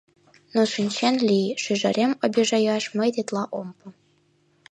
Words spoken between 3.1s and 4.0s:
тетла ом пу.